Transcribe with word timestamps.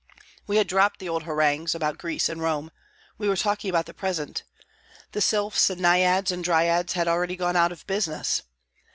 We 0.47 0.57
had 0.57 0.65
dropped 0.65 0.99
the 0.99 1.07
old 1.09 1.25
harangues 1.25 1.75
about 1.75 1.99
Greece 1.99 2.27
and 2.27 2.41
Rome. 2.41 2.71
We 3.19 3.29
were 3.29 3.37
talking 3.37 3.69
about 3.69 3.85
the 3.85 3.93
present. 3.93 4.41
The 5.11 5.21
sylphs 5.21 5.69
and 5.69 5.79
naiads 5.79 6.31
and 6.31 6.43
dryads 6.43 6.93
had 6.93 7.07
already 7.07 7.35
gone 7.35 7.55
out 7.55 7.71
of 7.71 7.85
business. 7.85 8.41